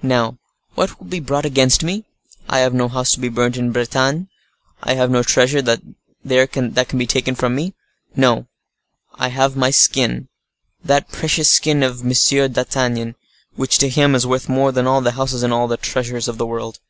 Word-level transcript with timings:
Now, 0.00 0.38
what 0.76 0.98
will 0.98 1.08
be 1.08 1.20
brought 1.20 1.44
against 1.44 1.84
me? 1.84 2.06
I 2.48 2.60
have 2.60 2.72
no 2.72 2.88
house 2.88 3.12
to 3.12 3.20
be 3.20 3.28
burnt 3.28 3.58
in 3.58 3.70
Bretagne; 3.70 4.28
I 4.82 4.94
have 4.94 5.10
no 5.10 5.22
treasure 5.22 5.60
there 5.60 5.76
that 6.24 6.52
can 6.88 6.98
be 6.98 7.06
taken 7.06 7.34
from 7.34 7.54
me.—No; 7.54 8.34
but 9.10 9.20
I 9.20 9.28
have 9.28 9.56
my 9.56 9.68
skin; 9.68 10.28
that 10.82 11.10
precious 11.12 11.50
skin 11.50 11.82
of 11.82 12.00
M. 12.00 12.14
d'Artagnan, 12.52 13.14
which 13.56 13.76
to 13.76 13.90
him 13.90 14.14
is 14.14 14.26
worth 14.26 14.48
more 14.48 14.72
than 14.72 14.86
all 14.86 15.02
the 15.02 15.10
houses 15.12 15.42
and 15.42 15.52
all 15.52 15.68
the 15.68 15.76
treasures 15.76 16.28
of 16.28 16.38
the 16.38 16.46
world. 16.46 16.80